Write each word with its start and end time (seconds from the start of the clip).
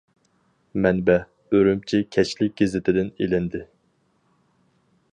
مەنبە: 0.85 1.17
ئۈرۈمچى 1.57 2.01
كەچلىك 2.17 2.57
گېزىتىدىن 2.63 3.15
ئېلىندى. 3.27 3.63